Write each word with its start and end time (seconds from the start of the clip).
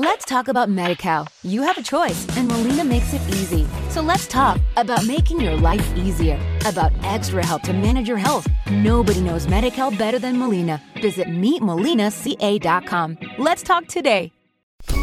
Let's 0.00 0.24
talk 0.24 0.46
about 0.46 0.68
MediCal. 0.68 1.26
You 1.42 1.62
have 1.62 1.76
a 1.76 1.82
choice, 1.82 2.24
and 2.36 2.46
Molina 2.46 2.84
makes 2.84 3.12
it 3.14 3.20
easy. 3.30 3.66
So 3.88 4.00
let's 4.00 4.28
talk 4.28 4.60
about 4.76 5.04
making 5.04 5.40
your 5.40 5.56
life 5.56 5.84
easier, 5.96 6.38
about 6.64 6.92
extra 7.02 7.44
help 7.44 7.62
to 7.62 7.72
manage 7.72 8.06
your 8.06 8.16
health. 8.16 8.46
Nobody 8.70 9.20
knows 9.20 9.48
MediCal 9.48 9.98
better 9.98 10.20
than 10.20 10.38
Molina. 10.38 10.80
Visit 11.02 11.26
meetmolinaca.com. 11.26 13.18
Let's 13.38 13.64
talk 13.64 13.88
today. 13.88 14.30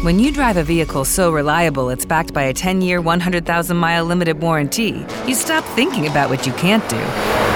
When 0.02 0.18
you 0.18 0.32
drive 0.32 0.56
a 0.56 0.64
vehicle 0.64 1.04
so 1.04 1.30
reliable 1.30 1.90
it's 1.90 2.06
backed 2.06 2.32
by 2.32 2.44
a 2.44 2.54
10 2.54 2.80
year, 2.80 3.02
100,000 3.02 3.76
mile 3.76 4.06
limited 4.06 4.40
warranty, 4.40 5.04
you 5.26 5.34
stop 5.34 5.62
thinking 5.74 6.06
about 6.06 6.30
what 6.30 6.46
you 6.46 6.54
can't 6.54 6.88
do 6.88 7.55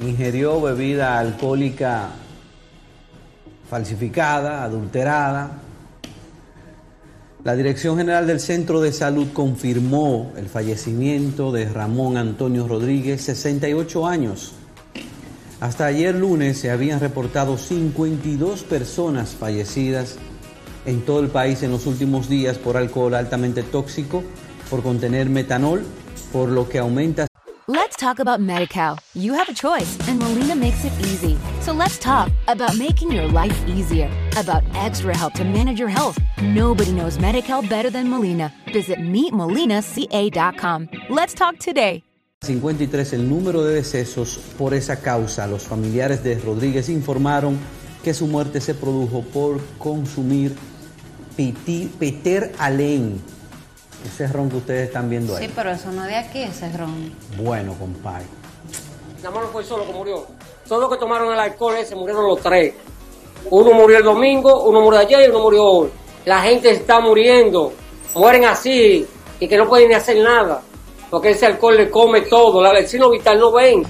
Ingirió 0.00 0.60
bebida 0.60 1.18
alcohólica 1.18 2.10
falsificada, 3.68 4.62
adulterada. 4.62 5.50
La 7.44 7.54
Dirección 7.54 7.96
General 7.96 8.26
del 8.26 8.40
Centro 8.40 8.80
de 8.80 8.92
Salud 8.92 9.28
confirmó 9.32 10.32
el 10.36 10.48
fallecimiento 10.48 11.52
de 11.52 11.68
Ramón 11.68 12.16
Antonio 12.16 12.66
Rodríguez, 12.66 13.22
68 13.22 14.06
años. 14.06 14.52
Hasta 15.60 15.86
ayer 15.86 16.14
lunes 16.14 16.58
se 16.58 16.70
habían 16.70 17.00
reportado 17.00 17.56
52 17.56 18.64
personas 18.64 19.30
fallecidas 19.30 20.16
en 20.84 21.02
todo 21.02 21.20
el 21.20 21.28
país 21.28 21.62
en 21.62 21.70
los 21.70 21.86
últimos 21.86 22.28
días 22.28 22.58
por 22.58 22.76
alcohol 22.76 23.14
altamente 23.14 23.62
tóxico, 23.62 24.22
por 24.68 24.82
contener 24.82 25.30
metanol, 25.30 25.82
por 26.32 26.50
lo 26.50 26.68
que 26.68 26.78
aumenta. 26.78 27.26
Let's 27.86 28.02
talk 28.02 28.18
about 28.18 28.40
MediCal. 28.40 28.98
You 29.14 29.34
have 29.34 29.48
a 29.48 29.54
choice, 29.54 29.96
and 30.08 30.18
Molina 30.18 30.56
makes 30.56 30.84
it 30.84 30.92
easy. 30.98 31.38
So 31.60 31.72
let's 31.72 31.98
talk 31.98 32.32
about 32.48 32.76
making 32.76 33.12
your 33.12 33.28
life 33.28 33.56
easier, 33.68 34.10
about 34.36 34.64
extra 34.74 35.16
help 35.16 35.34
to 35.34 35.44
manage 35.44 35.78
your 35.78 35.88
health. 35.88 36.18
Nobody 36.42 36.90
knows 36.90 37.16
MediCal 37.16 37.68
better 37.68 37.88
than 37.88 38.10
Molina. 38.10 38.52
Visit 38.72 38.98
meetmolinaca.com. 38.98 40.88
Let's 41.10 41.32
talk 41.32 41.60
today. 41.60 42.02
53 42.42 43.12
el 43.12 43.28
número 43.28 43.62
de 43.62 43.76
decesos 43.76 44.36
por 44.58 44.74
esa 44.74 44.96
causa. 44.96 45.46
Los 45.46 45.62
familiares 45.62 46.24
de 46.24 46.40
Rodríguez 46.40 46.88
informaron 46.88 47.56
que 48.02 48.14
su 48.14 48.26
muerte 48.26 48.60
se 48.60 48.74
produjo 48.74 49.22
por 49.22 49.60
consumir 49.78 50.56
Peter 51.36 52.52
Alén. 52.58 53.35
Ese 54.04 54.26
ron 54.28 54.50
que 54.50 54.56
ustedes 54.56 54.88
están 54.88 55.08
viendo 55.08 55.36
ahí. 55.36 55.46
Sí, 55.46 55.52
pero 55.54 55.70
eso 55.70 55.90
no 55.92 56.02
es 56.04 56.08
de 56.08 56.16
aquí, 56.16 56.42
ese 56.42 56.70
ron. 56.76 57.14
Bueno, 57.36 57.74
compadre. 57.74 58.26
Nada 59.18 59.30
más 59.30 59.44
no 59.44 59.50
fue 59.50 59.64
solo 59.64 59.86
que 59.86 59.92
murió. 59.92 60.26
Todos 60.68 60.82
los 60.82 60.90
que 60.90 60.98
tomaron 60.98 61.32
el 61.32 61.38
alcohol 61.38 61.74
ese 61.76 61.94
murieron 61.94 62.26
los 62.26 62.40
tres. 62.40 62.74
Uno 63.50 63.72
murió 63.72 63.98
el 63.98 64.04
domingo, 64.04 64.64
uno 64.64 64.80
murió 64.80 65.00
ayer 65.00 65.20
y 65.26 65.30
uno 65.30 65.40
murió 65.40 65.64
hoy. 65.64 65.88
La 66.24 66.42
gente 66.42 66.70
está 66.70 67.00
muriendo. 67.00 67.72
Mueren 68.14 68.44
así 68.44 69.06
y 69.38 69.48
que 69.48 69.56
no 69.56 69.68
pueden 69.68 69.88
ni 69.88 69.94
hacer 69.94 70.22
nada. 70.22 70.62
Porque 71.10 71.30
ese 71.30 71.46
alcohol 71.46 71.76
le 71.76 71.90
come 71.90 72.22
todo. 72.22 72.60
La 72.60 72.72
vecino 72.72 73.10
vital 73.10 73.38
no 73.38 73.52
ven. 73.52 73.84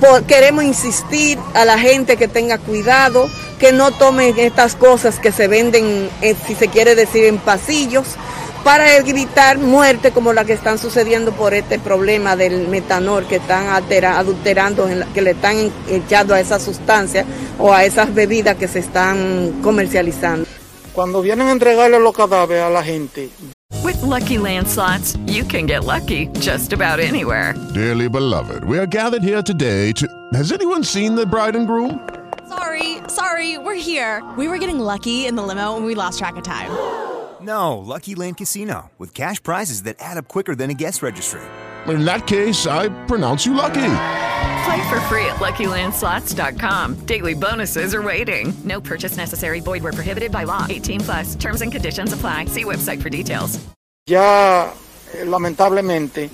Por, 0.00 0.24
queremos 0.24 0.64
insistir 0.64 1.38
a 1.54 1.64
la 1.64 1.78
gente 1.78 2.16
que 2.16 2.28
tenga 2.28 2.58
cuidado, 2.58 3.28
que 3.58 3.72
no 3.72 3.90
tomen 3.90 4.38
estas 4.38 4.76
cosas 4.76 5.18
que 5.18 5.32
se 5.32 5.48
venden, 5.48 6.08
eh, 6.22 6.36
si 6.46 6.54
se 6.54 6.68
quiere 6.68 6.94
decir, 6.94 7.24
en 7.24 7.38
pasillos, 7.38 8.06
para 8.64 8.96
evitar 8.96 9.58
muerte 9.58 10.10
como 10.10 10.32
la 10.32 10.44
que 10.44 10.52
están 10.52 10.78
sucediendo 10.78 11.32
por 11.32 11.54
este 11.54 11.78
problema 11.78 12.36
del 12.36 12.68
metanol 12.68 13.26
que 13.26 13.36
están 13.36 13.68
altera, 13.68 14.18
adulterando, 14.18 14.88
en 14.88 15.00
la, 15.00 15.06
que 15.06 15.22
le 15.22 15.30
están 15.30 15.70
echando 15.88 16.34
a 16.34 16.40
esa 16.40 16.58
sustancia 16.58 17.24
o 17.58 17.72
a 17.72 17.84
esas 17.84 18.14
bebidas 18.14 18.56
que 18.56 18.68
se 18.68 18.80
están 18.80 19.60
comercializando. 19.62 20.46
Cuando 20.92 21.22
vienen 21.22 21.48
a 21.48 21.52
entregarle 21.52 21.98
los 22.00 22.14
cadáveres 22.14 22.62
a 22.62 22.70
la 22.70 22.82
gente, 22.82 23.30
With 23.84 24.02
lucky 24.02 24.38
landslots, 24.38 25.16
you 25.26 25.44
can 25.44 25.66
get 25.66 25.84
lucky 25.84 26.26
just 26.40 26.72
about 26.72 27.00
anywhere. 27.00 27.54
Dearly 27.74 28.08
beloved, 28.08 28.64
we 28.64 28.78
are 28.78 28.86
gathered 28.86 29.22
here 29.22 29.42
today 29.42 29.92
to. 29.92 30.06
Has 30.34 30.52
anyone 30.52 30.82
seen 30.82 31.14
the 31.14 31.24
bride 31.24 31.54
and 31.54 31.66
groom? 31.66 32.00
Sorry, 32.48 32.98
sorry, 33.08 33.58
we're 33.58 33.74
here. 33.74 34.22
We 34.36 34.48
were 34.48 34.58
getting 34.58 34.78
lucky 34.78 35.26
in 35.26 35.36
the 35.36 35.42
limo 35.42 35.76
and 35.76 35.86
we 35.86 35.94
lost 35.94 36.18
track 36.18 36.36
of 36.36 36.42
time. 36.42 37.07
No, 37.40 37.78
Lucky 37.78 38.14
Land 38.14 38.38
Casino, 38.38 38.90
with 38.98 39.14
cash 39.14 39.42
prizes 39.42 39.84
that 39.84 39.96
add 40.00 40.16
up 40.16 40.28
quicker 40.28 40.54
than 40.54 40.70
a 40.70 40.74
guest 40.74 41.02
registry. 41.02 41.40
In 41.86 42.04
that 42.04 42.26
case, 42.26 42.66
I 42.66 42.88
pronounce 43.06 43.46
you 43.46 43.54
lucky. 43.54 43.94
Play 44.64 44.88
for 44.88 45.00
free 45.08 45.24
at 45.26 45.36
LuckyLandSlots.com. 45.40 47.06
Daily 47.06 47.34
bonuses 47.34 47.94
are 47.94 48.02
waiting. 48.02 48.52
No 48.64 48.80
purchase 48.80 49.16
necessary. 49.16 49.60
Void 49.60 49.82
were 49.82 49.92
prohibited 49.92 50.32
by 50.32 50.44
law. 50.44 50.66
18 50.68 51.00
plus. 51.00 51.34
Terms 51.36 51.62
and 51.62 51.70
conditions 51.70 52.12
apply. 52.12 52.46
See 52.46 52.64
website 52.64 53.00
for 53.00 53.08
details. 53.10 53.58
ya 54.08 54.72
eh, 55.14 55.24
lamentablemente 55.26 56.30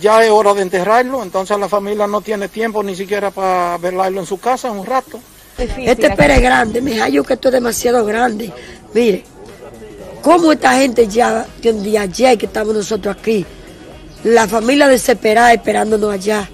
ya 0.00 0.22
es 0.22 0.30
hora 0.30 0.54
de 0.54 0.62
enterrarlo, 0.62 1.22
entonces 1.22 1.58
la 1.58 1.68
familia 1.68 2.06
no 2.06 2.20
tiene 2.20 2.48
tiempo 2.48 2.82
ni 2.82 2.94
siquiera 2.94 3.30
para 3.30 3.76
velarlo 3.78 4.20
en 4.20 4.26
su 4.26 4.38
casa 4.38 4.70
un 4.70 4.86
rato. 4.86 5.20
Este 5.58 6.06
es 6.06 6.40
grande, 6.40 6.80
me 6.80 6.98
hallo 7.00 7.22
que 7.22 7.34
esto 7.34 7.48
es 7.48 7.54
demasiado 7.54 8.04
grande. 8.04 8.52
Mire, 8.94 9.24
cómo 10.24 10.52
esta 10.52 10.72
gente 10.72 11.06
ya, 11.06 11.46
de 11.62 11.98
ayer 11.98 12.38
que 12.38 12.46
estamos 12.46 12.74
nosotros 12.74 13.14
aquí, 13.14 13.44
la 14.24 14.48
familia 14.48 14.88
desesperada 14.88 15.52
esperándonos 15.52 16.10
allá. 16.10 16.48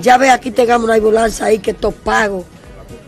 Ya 0.00 0.18
ve, 0.18 0.28
aquí 0.28 0.50
tengamos 0.50 0.86
una 0.86 0.94
ambulancia 0.96 1.46
ahí 1.46 1.60
que 1.60 1.72
todo 1.72 1.92
pago, 1.92 2.44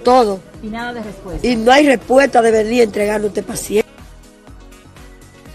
todo. 0.04 0.40
Y 0.62 0.68
nada 0.68 0.94
de 0.94 1.02
respuesta. 1.02 1.46
Y 1.46 1.56
no 1.56 1.72
hay 1.72 1.86
respuesta 1.86 2.40
de 2.40 2.50
venir 2.52 2.84
entregando 2.84 3.26
a 3.26 3.28
este 3.28 3.42
paciente. 3.42 3.88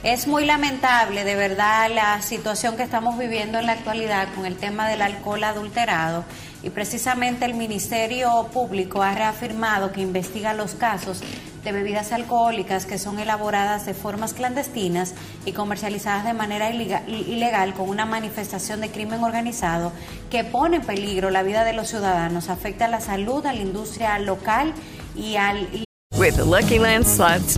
Es 0.03 0.27
muy 0.27 0.45
lamentable, 0.45 1.23
de 1.23 1.35
verdad, 1.35 1.89
la 1.89 2.21
situación 2.21 2.75
que 2.75 2.83
estamos 2.83 3.17
viviendo 3.17 3.59
en 3.59 3.65
la 3.67 3.71
actualidad 3.71 4.27
con 4.35 4.45
el 4.45 4.57
tema 4.57 4.89
del 4.89 5.01
alcohol 5.01 5.45
adulterado. 5.45 6.25
Y 6.61 6.69
precisamente 6.69 7.45
el 7.45 7.53
Ministerio 7.53 8.49
Público 8.51 9.01
ha 9.01 9.15
reafirmado 9.15 9.93
que 9.93 10.01
investiga 10.01 10.53
los 10.53 10.73
casos 10.73 11.21
de 11.63 11.72
bebidas 11.72 12.12
alcohólicas 12.12 12.85
que 12.85 12.97
son 12.97 13.19
elaboradas 13.19 13.85
de 13.85 13.94
formas 13.94 14.34
clandestinas 14.34 15.13
y 15.46 15.53
comercializadas 15.53 16.25
de 16.25 16.34
manera 16.34 16.69
ilegal 16.72 17.74
con 17.74 17.90
una 17.90 18.06
manifestación 18.06 18.81
de 18.81 18.90
crimen 18.90 19.24
organizado 19.24 19.91
que 20.29 20.44
pone 20.44 20.78
en 20.78 20.84
peligro 20.84 21.29
la 21.29 21.44
vida 21.44 21.63
de 21.63 21.74
los 21.74 21.88
ciudadanos, 21.88 22.50
afecta 22.50 22.85
a 22.85 22.90
la 22.90 23.01
salud, 23.01 23.46
a 23.46 23.53
la 23.53 23.62
industria 23.62 24.19
local 24.19 24.74
y 25.16 25.35
al... 25.35 25.68
With 26.16 26.35
the 26.35 26.46
Lucky 26.46 26.79
Land 26.79 27.06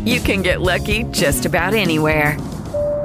you 0.05 0.21
can 0.21 0.41
get 0.41 0.61
lucky 0.61 1.05
just 1.11 1.45
about 1.45 1.73
anywhere. 1.73 2.37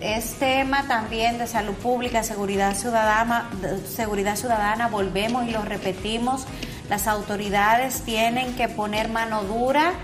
es 0.00 0.34
tema 0.34 0.86
también 0.86 1.38
de 1.38 1.46
salud 1.46 1.74
pública, 1.74 2.22
seguridad 2.22 2.76
ciudadana, 2.76 3.50
seguridad 3.88 4.36
ciudadana, 4.36 4.88
volvemos 4.88 5.46
y 5.48 5.50
lo 5.50 5.62
repetimos, 5.62 6.46
las 6.88 7.06
autoridades 7.06 8.02
tienen 8.02 8.54
que 8.54 8.68
poner 8.68 9.08
mano 9.08 9.44
dura 9.44 9.94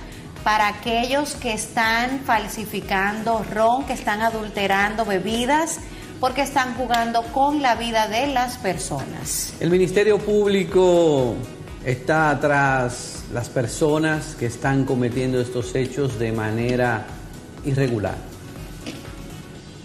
para 0.44 0.68
aquellos 0.68 1.34
que 1.34 1.52
están 1.52 2.20
falsificando 2.20 3.44
ron, 3.52 3.84
que 3.84 3.92
están 3.92 4.22
adulterando 4.22 5.04
bebidas, 5.04 5.78
porque 6.18 6.42
están 6.42 6.74
jugando 6.74 7.22
con 7.32 7.62
la 7.62 7.74
vida 7.74 8.08
de 8.08 8.26
las 8.28 8.56
personas. 8.58 9.54
El 9.60 9.70
Ministerio 9.70 10.18
Público 10.18 11.34
está 11.84 12.38
tras 12.40 13.24
las 13.32 13.48
personas 13.48 14.34
que 14.34 14.46
están 14.46 14.84
cometiendo 14.84 15.40
estos 15.40 15.74
hechos 15.74 16.18
de 16.18 16.32
manera 16.32 17.06
irregular. 17.64 18.16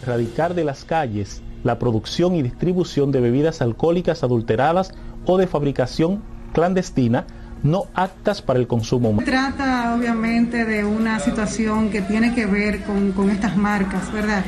Erradicar 0.06 0.54
de 0.54 0.64
las 0.64 0.86
calles 0.86 1.42
la 1.64 1.80
producción 1.80 2.36
y 2.36 2.44
distribución 2.44 3.12
de 3.12 3.22
bebidas 3.22 3.62
alcohólicas 3.62 4.24
adulteradas 4.24 4.94
o 5.26 5.38
de 5.38 5.48
fabricación 5.48 6.22
clandestina 6.54 7.26
no 7.64 7.86
aptas 7.96 8.44
para 8.44 8.60
el 8.60 8.68
consumo 8.68 9.10
humano. 9.10 9.26
Se 9.26 9.32
trata 9.32 9.96
obviamente 9.96 10.66
de 10.66 10.86
una 10.86 11.20
situación 11.20 11.90
que 11.90 12.02
tiene 12.02 12.36
que 12.36 12.46
ver 12.46 12.84
con, 12.84 13.12
con 13.14 13.32
estas 13.32 13.58
marcas, 13.58 14.14
¿verdad? 14.14 14.46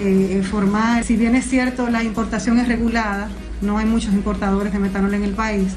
Eh, 0.00 0.42
formar, 0.42 1.04
si 1.04 1.16
bien 1.16 1.34
es 1.34 1.46
cierto 1.46 1.90
la 1.90 2.02
importación 2.02 2.58
es 2.58 2.66
regulada, 2.66 3.28
no 3.60 3.76
hay 3.76 3.84
muchos 3.84 4.14
importadores 4.14 4.72
de 4.72 4.78
metanol 4.78 5.12
en 5.12 5.24
el 5.24 5.32
país, 5.32 5.74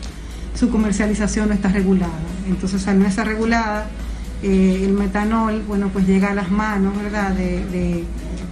su 0.56 0.70
comercialización 0.70 1.50
no 1.50 1.54
está 1.54 1.68
regulada. 1.68 2.14
Entonces 2.48 2.88
al 2.88 3.00
no 3.00 3.06
estar 3.06 3.28
regulada, 3.28 3.88
eh, 4.42 4.84
el 4.86 4.94
metanol, 4.94 5.64
bueno, 5.68 5.90
pues 5.92 6.08
llega 6.08 6.32
a 6.32 6.34
las 6.34 6.50
manos, 6.50 6.96
¿verdad? 7.02 7.32
De, 7.32 7.66
de, 7.66 8.04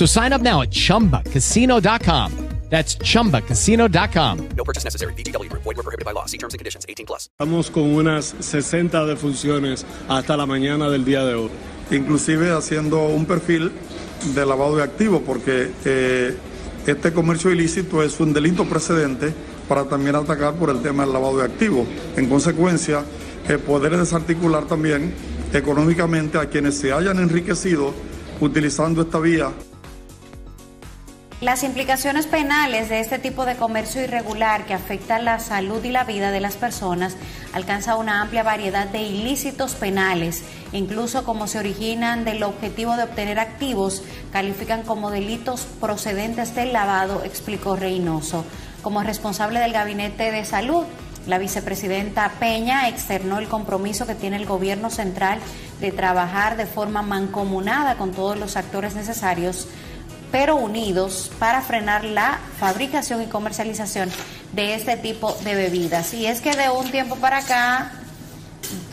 So 0.00 0.06
sign 0.06 0.32
up 0.32 0.40
now 0.40 0.62
at 0.62 0.70
chumbacasino.com. 0.70 2.32
That's 2.70 2.96
chumbacasino.com. 2.96 4.48
No 4.56 4.64
purchase 4.64 4.82
necessary. 4.82 5.12
VGW 5.12 5.50
Group. 5.50 5.62
Void 5.62 5.76
were 5.76 5.82
prohibited 5.82 6.06
by 6.06 6.12
law. 6.12 6.24
See 6.24 6.38
terms 6.38 6.54
and 6.54 6.58
conditions. 6.58 6.86
18 6.88 7.04
plus. 7.04 7.28
Estamos 7.38 7.70
con 7.70 7.82
unas 7.82 8.34
60 8.40 9.04
defunciones 9.04 9.84
hasta 10.08 10.38
la 10.38 10.46
mañana 10.46 10.88
del 10.88 11.04
día 11.04 11.22
de 11.26 11.34
hoy. 11.34 11.50
Inclusive 11.90 12.50
haciendo 12.50 13.08
un 13.08 13.26
perfil 13.26 13.72
de 14.34 14.46
lavado 14.46 14.76
de 14.76 14.84
activos, 14.84 15.20
porque 15.26 15.70
eh, 15.84 16.34
este 16.86 17.12
comercio 17.12 17.50
ilícito 17.50 18.02
es 18.02 18.18
un 18.20 18.32
delito 18.32 18.64
precedente 18.64 19.34
para 19.68 19.84
también 19.84 20.16
atacar 20.16 20.54
por 20.54 20.70
el 20.70 20.80
tema 20.80 21.04
del 21.04 21.12
lavado 21.12 21.36
de 21.36 21.44
activos. 21.44 21.86
En 22.16 22.26
consecuencia, 22.26 23.04
eh, 23.46 23.58
poder 23.58 23.98
desarticular 23.98 24.64
también 24.64 25.12
económicamente 25.52 26.38
a 26.38 26.46
quienes 26.46 26.78
se 26.78 26.90
hayan 26.90 27.18
enriquecido 27.18 27.92
utilizando 28.40 29.02
esta 29.02 29.18
vía. 29.18 29.52
Las 31.40 31.62
implicaciones 31.62 32.26
penales 32.26 32.90
de 32.90 33.00
este 33.00 33.18
tipo 33.18 33.46
de 33.46 33.56
comercio 33.56 34.02
irregular 34.02 34.66
que 34.66 34.74
afecta 34.74 35.18
la 35.18 35.38
salud 35.38 35.82
y 35.82 35.88
la 35.88 36.04
vida 36.04 36.32
de 36.32 36.40
las 36.40 36.56
personas 36.58 37.16
alcanza 37.54 37.96
una 37.96 38.20
amplia 38.20 38.42
variedad 38.42 38.86
de 38.86 39.00
ilícitos 39.00 39.74
penales, 39.74 40.42
incluso 40.72 41.24
como 41.24 41.46
se 41.46 41.58
originan 41.58 42.26
del 42.26 42.42
objetivo 42.42 42.94
de 42.94 43.04
obtener 43.04 43.38
activos, 43.38 44.02
califican 44.32 44.82
como 44.82 45.10
delitos 45.10 45.62
procedentes 45.80 46.54
del 46.54 46.74
lavado, 46.74 47.22
explicó 47.24 47.74
Reynoso. 47.74 48.44
Como 48.82 49.02
responsable 49.02 49.60
del 49.60 49.72
Gabinete 49.72 50.30
de 50.32 50.44
Salud, 50.44 50.84
la 51.26 51.38
vicepresidenta 51.38 52.32
Peña 52.38 52.86
externó 52.88 53.38
el 53.38 53.48
compromiso 53.48 54.06
que 54.06 54.14
tiene 54.14 54.36
el 54.36 54.44
gobierno 54.44 54.90
central 54.90 55.38
de 55.80 55.90
trabajar 55.90 56.58
de 56.58 56.66
forma 56.66 57.00
mancomunada 57.00 57.96
con 57.96 58.12
todos 58.12 58.38
los 58.38 58.56
actores 58.56 58.94
necesarios 58.94 59.68
pero 60.30 60.56
unidos 60.56 61.30
para 61.38 61.60
frenar 61.62 62.04
la 62.04 62.38
fabricación 62.58 63.22
y 63.22 63.26
comercialización 63.26 64.10
de 64.52 64.74
este 64.74 64.96
tipo 64.96 65.32
de 65.44 65.54
bebidas. 65.54 66.14
Y 66.14 66.26
es 66.26 66.40
que 66.40 66.54
de 66.54 66.70
un 66.70 66.90
tiempo 66.90 67.16
para 67.16 67.38
acá 67.38 67.92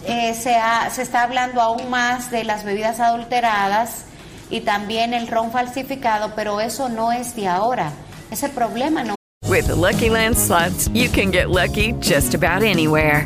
eh, 0.05 0.33
se, 0.33 0.55
está 1.01 1.23
hablando 1.23 1.61
aún 1.61 1.89
más 1.89 2.31
de 2.31 2.43
las 2.43 2.63
bebidas 2.63 2.99
adulteradas 2.99 4.05
y 4.49 4.61
también 4.61 5.13
el 5.13 5.27
ron 5.27 5.51
falsificado, 5.51 6.33
pero 6.35 6.61
eso 6.61 6.89
no 6.89 7.11
es 7.11 7.35
de 7.35 7.47
ahora. 7.47 7.91
Ese 8.31 8.49
problema 8.49 9.03
no. 9.03 9.15
With 9.47 9.67
the 9.67 9.75
Lucky 9.75 10.09
Land 10.09 10.37
slots, 10.37 10.89
you 10.93 11.09
can 11.09 11.31
get 11.31 11.49
lucky 11.49 11.93
just 12.01 12.33
about 12.33 12.63
anywhere. 12.63 13.25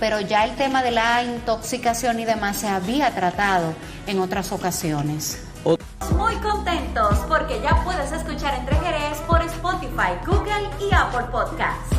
pero 0.00 0.20
ya 0.20 0.44
el 0.44 0.56
tema 0.56 0.82
de 0.82 0.90
la 0.90 1.22
intoxicación 1.22 2.20
y 2.20 2.24
demás 2.24 2.56
se 2.56 2.68
había 2.68 3.14
tratado 3.14 3.74
en 4.06 4.20
otras 4.20 4.52
ocasiones. 4.52 5.44
Muy 6.16 6.34
contentos 6.36 7.18
porque 7.28 7.60
ya 7.62 7.82
puedes 7.84 8.10
escuchar 8.12 8.54
Entre 8.54 8.74
Jerez 8.76 9.18
por 9.26 9.42
Spotify, 9.42 10.12
Google 10.26 10.70
y 10.80 10.94
Apple 10.94 11.26
Podcasts. 11.30 11.96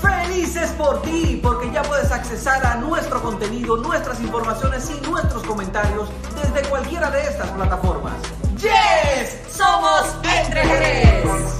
Felices 0.00 0.70
por 0.78 1.02
ti, 1.02 1.38
porque 1.42 1.70
ya 1.70 1.82
puedes 1.82 2.10
accesar 2.10 2.64
a 2.64 2.76
nuestro 2.76 3.22
contenido, 3.22 3.76
nuestras 3.76 4.18
informaciones 4.20 4.90
y 4.90 5.06
nuestros 5.06 5.42
comentarios 5.42 6.08
desde 6.34 6.66
cualquiera 6.68 7.10
de 7.10 7.20
estas 7.22 7.50
plataformas. 7.50 8.14
¡Yes! 8.56 9.38
¡Somos 9.54 10.16
Entre 10.24 10.64
Jerez! 10.64 11.59